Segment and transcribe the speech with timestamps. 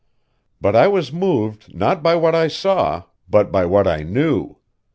[0.59, 4.57] But I was moved not by what I saw, but by what I knew.